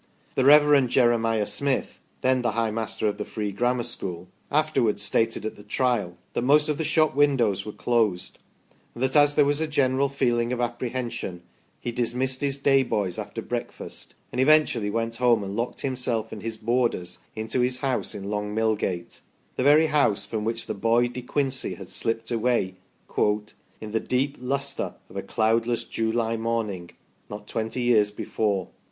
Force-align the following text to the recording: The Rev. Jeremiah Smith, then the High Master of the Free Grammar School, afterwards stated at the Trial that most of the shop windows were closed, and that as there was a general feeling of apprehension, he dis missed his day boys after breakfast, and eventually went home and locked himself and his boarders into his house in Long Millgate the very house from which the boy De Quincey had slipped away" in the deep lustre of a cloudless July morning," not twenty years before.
The 0.33 0.43
Rev. 0.45 0.87
Jeremiah 0.87 1.45
Smith, 1.45 1.99
then 2.21 2.41
the 2.41 2.53
High 2.53 2.71
Master 2.71 3.07
of 3.07 3.19
the 3.19 3.23
Free 3.23 3.51
Grammar 3.51 3.83
School, 3.83 4.29
afterwards 4.51 5.03
stated 5.03 5.45
at 5.45 5.55
the 5.55 5.61
Trial 5.61 6.17
that 6.33 6.41
most 6.41 6.69
of 6.69 6.79
the 6.79 6.83
shop 6.83 7.13
windows 7.15 7.67
were 7.67 7.71
closed, 7.71 8.39
and 8.95 9.03
that 9.03 9.15
as 9.15 9.35
there 9.35 9.45
was 9.45 9.61
a 9.61 9.67
general 9.67 10.09
feeling 10.09 10.51
of 10.51 10.59
apprehension, 10.59 11.43
he 11.79 11.91
dis 11.91 12.15
missed 12.15 12.41
his 12.41 12.57
day 12.57 12.81
boys 12.81 13.19
after 13.19 13.43
breakfast, 13.43 14.15
and 14.31 14.41
eventually 14.41 14.89
went 14.89 15.17
home 15.17 15.43
and 15.43 15.55
locked 15.55 15.81
himself 15.81 16.31
and 16.31 16.41
his 16.41 16.57
boarders 16.57 17.19
into 17.35 17.59
his 17.61 17.77
house 17.77 18.15
in 18.15 18.23
Long 18.23 18.55
Millgate 18.55 19.19
the 19.55 19.61
very 19.63 19.85
house 19.85 20.25
from 20.25 20.43
which 20.43 20.65
the 20.65 20.73
boy 20.73 21.09
De 21.09 21.21
Quincey 21.21 21.75
had 21.75 21.89
slipped 21.89 22.31
away" 22.31 22.73
in 23.79 23.91
the 23.91 23.99
deep 23.99 24.35
lustre 24.39 24.95
of 25.11 25.15
a 25.15 25.21
cloudless 25.21 25.83
July 25.83 26.35
morning," 26.37 26.89
not 27.29 27.45
twenty 27.47 27.83
years 27.83 28.09
before. 28.09 28.69